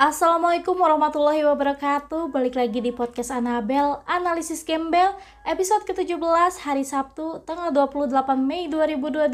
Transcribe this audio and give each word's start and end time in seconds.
Assalamualaikum 0.00 0.80
warahmatullahi 0.80 1.44
wabarakatuh. 1.44 2.32
Balik 2.32 2.56
lagi 2.56 2.80
di 2.80 2.88
podcast 2.88 3.28
Anabel 3.28 4.00
Analisis 4.08 4.64
Gembel 4.64 5.12
Episode 5.44 5.84
ke-17 5.84 6.16
hari 6.64 6.88
Sabtu 6.88 7.44
Tanggal 7.44 7.68
28 7.68 8.08
Mei 8.40 8.64
2022 8.72 9.28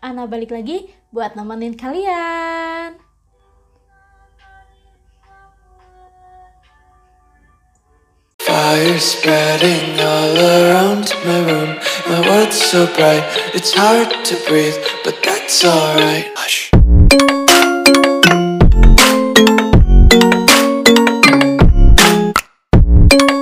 Ana 0.00 0.24
balik 0.24 0.56
lagi 0.56 0.88
buat 1.12 1.36
nemenin 1.36 1.76
kalian. 1.76 2.96
Fire 8.40 8.96
spreading 8.96 10.00
all 10.00 10.32
around 10.40 11.12
my 11.28 11.44
room. 11.44 11.76
My 12.08 12.24
world's 12.24 12.56
so 12.56 12.88
bright, 12.96 13.28
it's 13.52 13.76
hard 13.76 14.08
to 14.08 14.34
breathe 14.48 14.80
But 15.04 15.20
that's 15.20 15.60
alright. 15.60 16.32
Hush 16.40 16.72
Happy 23.16 23.32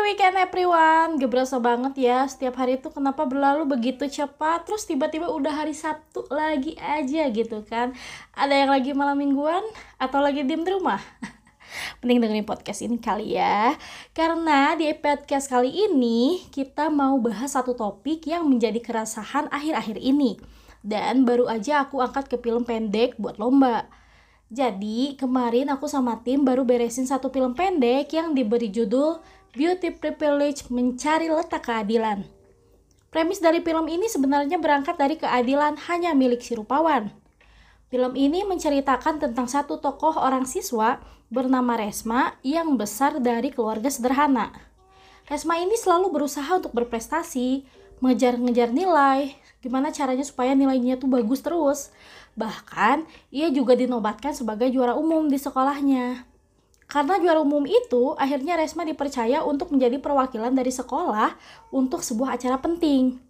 weekend 0.00 0.40
everyone. 0.40 1.20
Berasa 1.20 1.60
banget 1.60 2.08
ya. 2.08 2.24
Setiap 2.24 2.56
hari 2.56 2.80
itu 2.80 2.88
kenapa 2.88 3.28
berlalu 3.28 3.68
begitu 3.68 4.08
cepat 4.08 4.64
Terus 4.64 4.88
tiba-tiba 4.88 5.28
udah 5.28 5.52
hari 5.52 5.76
Sabtu 5.76 6.24
lagi 6.32 6.72
aja 6.80 7.28
gitu 7.28 7.60
kan. 7.68 7.92
Ada 8.32 8.64
yang 8.64 8.72
lagi 8.72 8.96
malam 8.96 9.20
mingguan 9.20 9.60
Atau 10.00 10.24
lagi 10.24 10.40
diem 10.40 10.64
di 10.64 10.72
rumah? 10.72 11.04
Mending 12.00 12.24
dengerin 12.24 12.48
podcast 12.48 12.80
ini 12.80 12.96
kali 12.96 13.36
ya. 13.36 13.76
Karena 14.16 14.72
di 14.72 14.88
podcast 14.96 15.52
kali 15.52 15.68
ini 15.68 16.48
Kita 16.48 16.88
mau 16.88 17.20
bahas 17.20 17.52
satu 17.52 17.76
topik 17.76 18.24
yang 18.24 18.48
menjadi 18.48 18.80
keresahan 18.80 19.52
akhir-akhir 19.52 20.00
ini 20.00 20.40
Dan 20.80 21.28
baru 21.28 21.46
aja 21.46 21.84
aku 21.84 22.00
angkat 22.00 22.32
ke 22.32 22.36
film 22.40 22.64
pendek 22.64 23.16
buat 23.20 23.36
lomba 23.36 23.88
jadi, 24.50 25.14
kemarin 25.14 25.70
aku 25.70 25.86
sama 25.86 26.26
tim 26.26 26.42
baru 26.42 26.66
beresin 26.66 27.06
satu 27.06 27.30
film 27.30 27.54
pendek 27.54 28.10
yang 28.10 28.34
diberi 28.34 28.66
judul 28.66 29.22
Beauty 29.54 29.94
Privilege 29.94 30.66
Mencari 30.74 31.30
Letak 31.30 31.70
Keadilan. 31.70 32.26
Premis 33.14 33.38
dari 33.38 33.62
film 33.62 33.86
ini 33.86 34.10
sebenarnya 34.10 34.58
berangkat 34.58 34.98
dari 34.98 35.14
keadilan 35.14 35.78
hanya 35.86 36.18
milik 36.18 36.42
si 36.42 36.58
rupawan. 36.58 37.14
Film 37.94 38.18
ini 38.18 38.42
menceritakan 38.42 39.22
tentang 39.22 39.46
satu 39.46 39.78
tokoh 39.78 40.18
orang 40.18 40.50
siswa 40.50 40.98
bernama 41.30 41.78
Resma 41.78 42.34
yang 42.42 42.74
besar 42.74 43.22
dari 43.22 43.54
keluarga 43.54 43.86
sederhana. 43.86 44.50
Resma 45.30 45.62
ini 45.62 45.78
selalu 45.78 46.10
berusaha 46.10 46.58
untuk 46.58 46.74
berprestasi, 46.74 47.62
mengejar-ngejar 48.02 48.74
nilai, 48.74 49.30
gimana 49.60 49.92
caranya 49.92 50.24
supaya 50.24 50.56
nilainya 50.56 50.96
tuh 50.96 51.08
bagus 51.08 51.44
terus. 51.44 51.92
Bahkan, 52.36 53.04
ia 53.32 53.48
juga 53.52 53.76
dinobatkan 53.76 54.32
sebagai 54.32 54.68
juara 54.72 54.96
umum 54.96 55.28
di 55.28 55.36
sekolahnya. 55.36 56.24
Karena 56.90 57.22
juara 57.22 57.38
umum 57.38 57.62
itu, 57.70 58.18
akhirnya 58.18 58.58
Resma 58.58 58.82
dipercaya 58.82 59.46
untuk 59.46 59.70
menjadi 59.70 60.02
perwakilan 60.02 60.50
dari 60.50 60.74
sekolah 60.74 61.38
untuk 61.70 62.02
sebuah 62.02 62.34
acara 62.34 62.58
penting. 62.58 63.22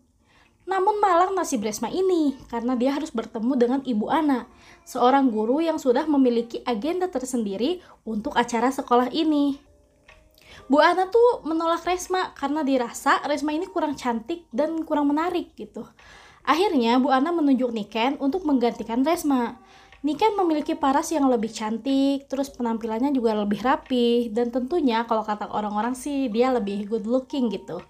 Namun 0.64 0.96
malang 1.02 1.36
nasib 1.36 1.60
Resma 1.60 1.92
ini, 1.92 2.38
karena 2.48 2.72
dia 2.78 2.96
harus 2.96 3.12
bertemu 3.12 3.52
dengan 3.60 3.80
Ibu 3.84 4.06
Ana, 4.08 4.48
seorang 4.88 5.28
guru 5.28 5.60
yang 5.60 5.76
sudah 5.76 6.08
memiliki 6.08 6.64
agenda 6.64 7.10
tersendiri 7.10 7.84
untuk 8.06 8.32
acara 8.38 8.72
sekolah 8.72 9.12
ini. 9.12 9.69
Bu 10.66 10.82
Ana 10.82 11.08
tuh 11.08 11.46
menolak 11.46 11.86
Resma 11.86 12.34
karena 12.36 12.60
dirasa 12.66 13.22
Resma 13.24 13.54
ini 13.54 13.70
kurang 13.70 13.96
cantik 13.96 14.44
dan 14.50 14.82
kurang 14.84 15.08
menarik 15.08 15.54
gitu. 15.54 15.86
Akhirnya 16.44 16.98
Bu 16.98 17.08
Ana 17.14 17.30
menunjuk 17.30 17.70
Niken 17.70 18.18
untuk 18.20 18.44
menggantikan 18.44 19.00
Resma. 19.06 19.56
Niken 20.00 20.32
memiliki 20.32 20.72
paras 20.72 21.12
yang 21.12 21.28
lebih 21.28 21.52
cantik, 21.52 22.24
terus 22.24 22.48
penampilannya 22.48 23.12
juga 23.12 23.36
lebih 23.36 23.60
rapi, 23.60 24.32
dan 24.32 24.48
tentunya 24.48 25.04
kalau 25.04 25.20
kata 25.20 25.52
orang-orang 25.52 25.92
sih 25.92 26.32
dia 26.32 26.48
lebih 26.48 26.88
good 26.88 27.04
looking 27.04 27.52
gitu. 27.52 27.84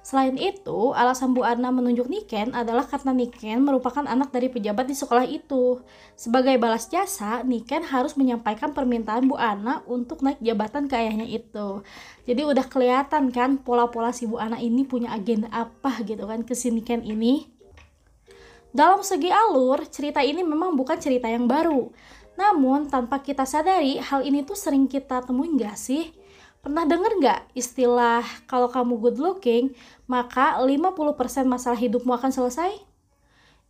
Selain 0.00 0.32
itu, 0.40 0.96
alasan 0.96 1.36
Bu 1.36 1.44
Ana 1.44 1.68
menunjuk 1.68 2.08
Niken 2.08 2.56
adalah 2.56 2.88
karena 2.88 3.12
Niken 3.12 3.60
merupakan 3.60 4.00
anak 4.08 4.32
dari 4.32 4.48
pejabat 4.48 4.88
di 4.88 4.96
sekolah 4.96 5.28
itu. 5.28 5.84
Sebagai 6.16 6.56
balas 6.56 6.88
jasa, 6.88 7.44
Niken 7.44 7.84
harus 7.84 8.16
menyampaikan 8.16 8.72
permintaan 8.72 9.28
Bu 9.28 9.36
Ana 9.36 9.84
untuk 9.84 10.24
naik 10.24 10.40
jabatan 10.40 10.88
ke 10.88 10.96
ayahnya 10.96 11.28
itu. 11.28 11.84
Jadi 12.24 12.42
udah 12.48 12.64
kelihatan 12.64 13.28
kan 13.28 13.60
pola-pola 13.60 14.08
si 14.16 14.24
Bu 14.24 14.40
Ana 14.40 14.56
ini 14.56 14.88
punya 14.88 15.12
agenda 15.12 15.52
apa 15.52 16.00
gitu 16.08 16.24
kan 16.24 16.48
ke 16.48 16.56
si 16.56 16.72
Niken 16.72 17.04
ini. 17.04 17.44
Dalam 18.72 19.04
segi 19.04 19.28
alur, 19.28 19.84
cerita 19.84 20.24
ini 20.24 20.40
memang 20.40 20.78
bukan 20.78 20.96
cerita 20.96 21.28
yang 21.28 21.44
baru. 21.44 21.92
Namun, 22.40 22.88
tanpa 22.88 23.20
kita 23.20 23.44
sadari, 23.44 24.00
hal 24.00 24.24
ini 24.24 24.46
tuh 24.46 24.56
sering 24.56 24.88
kita 24.88 25.20
temuin 25.26 25.60
gak 25.60 25.76
sih? 25.76 26.08
Pernah 26.60 26.84
denger 26.84 27.12
gak 27.24 27.40
istilah 27.56 28.20
kalau 28.44 28.68
kamu 28.68 29.00
good 29.00 29.16
looking, 29.16 29.72
maka 30.04 30.60
50% 30.60 31.48
masalah 31.48 31.80
hidupmu 31.80 32.12
akan 32.12 32.28
selesai? 32.28 32.76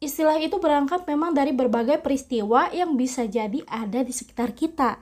Istilah 0.02 0.42
itu 0.42 0.58
berangkat 0.58 1.06
memang 1.06 1.30
dari 1.30 1.54
berbagai 1.54 2.02
peristiwa 2.02 2.66
yang 2.74 2.98
bisa 2.98 3.30
jadi 3.30 3.62
ada 3.70 4.02
di 4.02 4.10
sekitar 4.10 4.50
kita. 4.58 4.98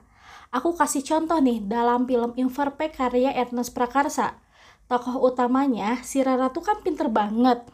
Aku 0.53 0.76
kasih 0.76 1.00
contoh 1.00 1.41
nih 1.41 1.65
dalam 1.65 2.04
film 2.04 2.37
Imperfect 2.37 3.00
karya 3.00 3.32
Ernest 3.32 3.72
Prakarsa. 3.72 4.37
Tokoh 4.84 5.25
utamanya, 5.25 6.00
si 6.05 6.20
Rara 6.20 6.53
tuh 6.53 6.65
kan 6.65 6.84
pinter 6.84 7.09
banget 7.09 7.65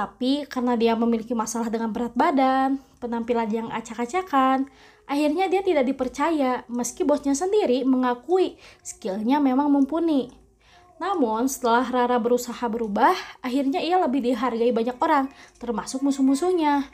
tapi 0.00 0.48
karena 0.48 0.80
dia 0.80 0.96
memiliki 0.96 1.36
masalah 1.36 1.68
dengan 1.68 1.92
berat 1.92 2.16
badan, 2.16 2.80
penampilan 3.04 3.52
yang 3.52 3.68
acak-acakan, 3.68 4.64
akhirnya 5.04 5.44
dia 5.52 5.60
tidak 5.60 5.84
dipercaya 5.84 6.64
meski 6.72 7.04
bosnya 7.04 7.36
sendiri 7.36 7.84
mengakui 7.84 8.56
skillnya 8.80 9.44
memang 9.44 9.68
mumpuni. 9.68 10.32
Namun 10.96 11.52
setelah 11.52 11.84
Rara 11.84 12.16
berusaha 12.16 12.64
berubah, 12.64 13.12
akhirnya 13.44 13.84
ia 13.84 14.00
lebih 14.00 14.24
dihargai 14.24 14.72
banyak 14.72 14.96
orang, 15.04 15.28
termasuk 15.60 16.00
musuh-musuhnya. 16.00 16.88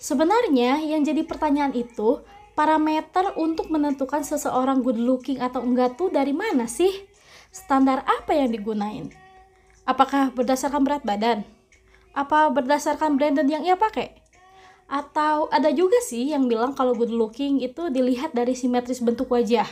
Sebenarnya 0.00 0.80
yang 0.80 1.04
jadi 1.04 1.28
pertanyaan 1.28 1.76
itu, 1.76 2.24
parameter 2.56 3.36
untuk 3.36 3.68
menentukan 3.68 4.24
seseorang 4.24 4.80
good 4.80 4.96
looking 4.96 5.44
atau 5.44 5.60
enggak 5.60 6.00
tuh 6.00 6.08
dari 6.08 6.32
mana 6.32 6.64
sih? 6.64 7.04
Standar 7.52 8.00
apa 8.08 8.32
yang 8.32 8.48
digunain? 8.48 9.12
Apakah 9.84 10.32
berdasarkan 10.32 10.80
berat 10.84 11.04
badan? 11.04 11.44
Apa 12.14 12.50
berdasarkan 12.54 13.18
branded 13.18 13.50
yang 13.50 13.66
ia 13.66 13.74
pakai? 13.74 14.14
Atau 14.86 15.50
ada 15.50 15.74
juga 15.74 15.98
sih 15.98 16.30
yang 16.30 16.46
bilang 16.46 16.72
kalau 16.78 16.94
good 16.94 17.10
looking 17.10 17.58
itu 17.58 17.90
dilihat 17.90 18.30
dari 18.30 18.54
simetris 18.54 19.02
bentuk 19.02 19.34
wajah. 19.34 19.66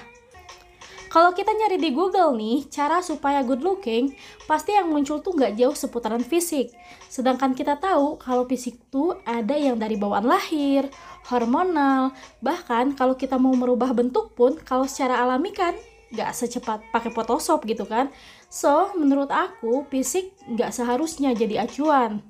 Kalau 1.13 1.37
kita 1.37 1.53
nyari 1.53 1.77
di 1.77 1.93
Google 1.93 2.33
nih, 2.41 2.73
cara 2.73 3.05
supaya 3.05 3.45
good 3.45 3.61
looking, 3.61 4.17
pasti 4.49 4.73
yang 4.73 4.89
muncul 4.89 5.21
tuh 5.21 5.37
nggak 5.37 5.61
jauh 5.61 5.77
seputaran 5.77 6.25
fisik. 6.25 6.73
Sedangkan 7.13 7.53
kita 7.53 7.77
tahu 7.77 8.17
kalau 8.17 8.49
fisik 8.49 8.81
tuh 8.89 9.21
ada 9.29 9.53
yang 9.53 9.77
dari 9.77 10.01
bawaan 10.01 10.25
lahir, 10.25 10.89
hormonal, 11.29 12.17
bahkan 12.41 12.97
kalau 12.97 13.13
kita 13.13 13.37
mau 13.37 13.53
merubah 13.53 13.93
bentuk 13.93 14.33
pun, 14.33 14.57
kalau 14.65 14.89
secara 14.89 15.21
alami 15.21 15.53
kan 15.53 15.77
nggak 16.17 16.33
secepat 16.33 16.81
pakai 16.89 17.13
Photoshop 17.13 17.61
gitu 17.69 17.85
kan. 17.85 18.09
So, 18.49 18.97
menurut 18.97 19.29
aku, 19.29 19.85
fisik 19.93 20.33
nggak 20.49 20.73
seharusnya 20.73 21.37
jadi 21.37 21.69
acuan. 21.69 22.25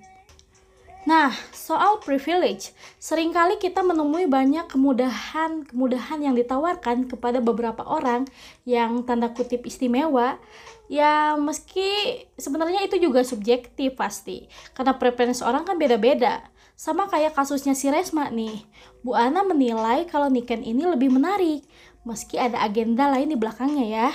Nah, 1.02 1.34
soal 1.50 1.98
privilege, 1.98 2.70
sering 3.02 3.34
kali 3.34 3.58
kita 3.58 3.82
menemui 3.82 4.30
banyak 4.30 4.70
kemudahan-kemudahan 4.70 6.22
yang 6.22 6.38
ditawarkan 6.38 7.10
kepada 7.10 7.42
beberapa 7.42 7.82
orang 7.82 8.30
yang 8.62 9.02
tanda 9.02 9.34
kutip 9.34 9.66
istimewa, 9.66 10.38
ya 10.86 11.34
meski 11.34 12.22
sebenarnya 12.38 12.86
itu 12.86 13.02
juga 13.02 13.26
subjektif 13.26 13.98
pasti, 13.98 14.46
karena 14.78 14.94
preferensi 14.94 15.42
orang 15.42 15.66
kan 15.66 15.74
beda-beda. 15.74 16.46
Sama 16.78 17.10
kayak 17.10 17.34
kasusnya 17.34 17.74
si 17.74 17.90
Resma 17.90 18.30
nih, 18.30 18.62
Bu 19.02 19.18
Ana 19.18 19.42
menilai 19.42 20.06
kalau 20.06 20.30
Niken 20.30 20.62
ini 20.62 20.86
lebih 20.86 21.10
menarik, 21.10 21.66
meski 22.06 22.38
ada 22.38 22.62
agenda 22.62 23.10
lain 23.10 23.34
di 23.34 23.38
belakangnya 23.38 23.86
ya. 23.90 24.08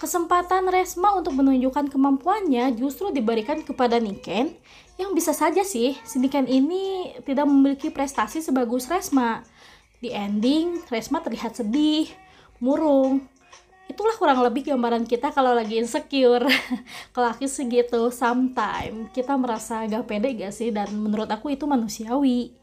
Kesempatan 0.00 0.64
Resma 0.72 1.12
untuk 1.12 1.36
menunjukkan 1.36 1.92
kemampuannya 1.92 2.72
justru 2.72 3.12
diberikan 3.12 3.60
kepada 3.60 4.00
Niken 4.00 4.56
yang 4.96 5.12
bisa 5.12 5.36
saja 5.36 5.60
sih 5.60 5.92
si 6.08 6.16
Niken 6.16 6.48
ini 6.48 7.12
tidak 7.28 7.44
memiliki 7.44 7.92
prestasi 7.92 8.40
sebagus 8.40 8.88
Resma. 8.88 9.44
Di 10.00 10.08
ending, 10.08 10.80
Resma 10.88 11.20
terlihat 11.20 11.60
sedih, 11.60 12.08
murung. 12.64 13.28
Itulah 13.92 14.16
kurang 14.16 14.40
lebih 14.40 14.72
gambaran 14.72 15.04
kita 15.04 15.36
kalau 15.36 15.52
lagi 15.52 15.76
insecure. 15.76 16.48
kalau 17.12 17.28
aku 17.36 17.44
segitu, 17.44 18.08
sometimes 18.08 19.12
kita 19.12 19.36
merasa 19.36 19.84
gak 19.84 20.08
pede 20.08 20.32
gak 20.32 20.56
sih? 20.56 20.72
Dan 20.72 20.96
menurut 20.96 21.28
aku 21.28 21.52
itu 21.52 21.68
manusiawi. 21.68 22.56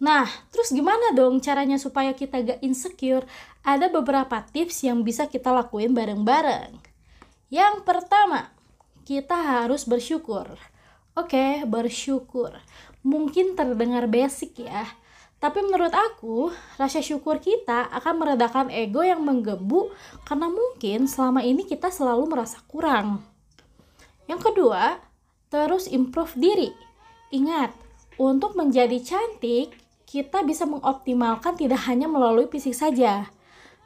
Nah, 0.00 0.24
terus 0.48 0.72
gimana 0.72 1.12
dong 1.12 1.44
caranya 1.44 1.76
supaya 1.76 2.16
kita 2.16 2.40
gak 2.40 2.60
insecure? 2.64 3.28
Ada 3.60 3.92
beberapa 3.92 4.40
tips 4.48 4.88
yang 4.88 5.04
bisa 5.04 5.28
kita 5.28 5.52
lakuin 5.52 5.92
bareng-bareng. 5.92 6.72
Yang 7.52 7.74
pertama, 7.84 8.48
kita 9.04 9.36
harus 9.36 9.84
bersyukur. 9.84 10.56
Oke, 11.12 11.62
bersyukur. 11.68 12.56
Mungkin 13.04 13.52
terdengar 13.52 14.08
basic 14.08 14.64
ya, 14.64 14.88
tapi 15.40 15.64
menurut 15.64 15.92
aku, 15.96 16.52
rasa 16.76 17.00
syukur 17.00 17.40
kita 17.40 17.88
akan 17.96 18.20
meredakan 18.20 18.68
ego 18.68 19.00
yang 19.00 19.24
menggebu 19.24 19.88
karena 20.28 20.52
mungkin 20.52 21.08
selama 21.08 21.40
ini 21.40 21.64
kita 21.64 21.88
selalu 21.88 22.28
merasa 22.28 22.60
kurang. 22.68 23.24
Yang 24.28 24.52
kedua, 24.52 25.00
terus 25.48 25.88
improve 25.88 26.36
diri. 26.36 26.70
Ingat, 27.32 27.72
untuk 28.20 28.52
menjadi 28.52 29.00
cantik, 29.00 29.72
kita 30.10 30.42
bisa 30.42 30.66
mengoptimalkan 30.66 31.54
tidak 31.54 31.86
hanya 31.86 32.10
melalui 32.10 32.50
fisik 32.50 32.74
saja. 32.74 33.30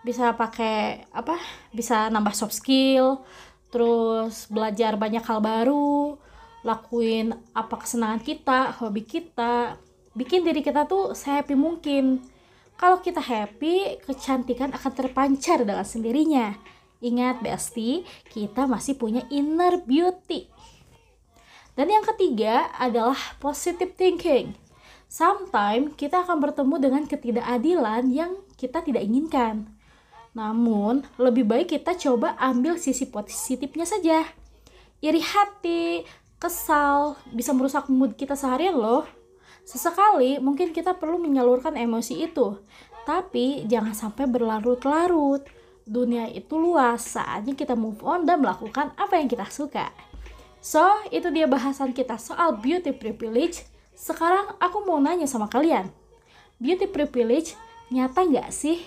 Bisa 0.00 0.32
pakai 0.32 1.04
apa? 1.12 1.36
Bisa 1.68 2.08
nambah 2.08 2.32
soft 2.32 2.56
skill, 2.56 3.20
terus 3.68 4.48
belajar 4.48 4.96
banyak 4.96 5.20
hal 5.20 5.44
baru, 5.44 6.16
lakuin 6.64 7.36
apa 7.52 7.76
kesenangan 7.76 8.24
kita, 8.24 8.72
hobi 8.80 9.04
kita, 9.04 9.76
bikin 10.16 10.48
diri 10.48 10.64
kita 10.64 10.88
tuh 10.88 11.12
sehappy 11.12 11.52
mungkin. 11.52 12.24
Kalau 12.80 13.04
kita 13.04 13.20
happy, 13.20 14.00
kecantikan 14.00 14.72
akan 14.72 14.92
terpancar 14.96 15.60
dengan 15.60 15.84
sendirinya. 15.84 16.56
Ingat, 17.04 17.44
Besti, 17.44 18.00
kita 18.32 18.64
masih 18.64 18.96
punya 18.96 19.28
inner 19.28 19.76
beauty. 19.84 20.48
Dan 21.76 21.92
yang 21.92 22.02
ketiga 22.02 22.72
adalah 22.80 23.18
positive 23.38 23.92
thinking. 23.92 24.63
Sometimes 25.06 25.94
kita 25.94 26.26
akan 26.26 26.42
bertemu 26.42 26.74
dengan 26.80 27.02
ketidakadilan 27.06 28.10
yang 28.10 28.34
kita 28.58 28.82
tidak 28.82 29.06
inginkan. 29.06 29.70
Namun, 30.34 31.06
lebih 31.14 31.46
baik 31.46 31.78
kita 31.78 31.94
coba 31.94 32.34
ambil 32.42 32.74
sisi 32.74 33.06
positifnya 33.06 33.86
saja. 33.86 34.26
Iri 34.98 35.22
hati, 35.22 36.02
kesal, 36.42 37.14
bisa 37.30 37.54
merusak 37.54 37.86
mood 37.86 38.18
kita 38.18 38.34
seharian 38.34 38.74
loh. 38.74 39.06
Sesekali 39.64 40.42
mungkin 40.42 40.76
kita 40.76 40.92
perlu 40.98 41.16
menyalurkan 41.16 41.72
emosi 41.78 42.26
itu, 42.28 42.60
tapi 43.08 43.64
jangan 43.64 43.96
sampai 43.96 44.28
berlarut-larut. 44.28 45.46
Dunia 45.84 46.28
itu 46.32 46.56
luas, 46.56 47.04
saatnya 47.04 47.52
kita 47.52 47.76
move 47.76 48.00
on 48.04 48.24
dan 48.24 48.40
melakukan 48.40 48.92
apa 48.96 49.20
yang 49.20 49.28
kita 49.28 49.44
suka. 49.48 49.92
So, 50.64 50.80
itu 51.12 51.28
dia 51.28 51.44
bahasan 51.44 51.92
kita 51.92 52.16
soal 52.16 52.56
beauty 52.56 52.96
privilege. 52.96 53.68
Sekarang 53.94 54.58
aku 54.58 54.82
mau 54.82 54.98
nanya 54.98 55.30
sama 55.30 55.46
kalian, 55.46 55.86
beauty 56.58 56.90
privilege 56.90 57.54
nyata 57.94 58.26
nggak 58.26 58.50
sih? 58.50 58.82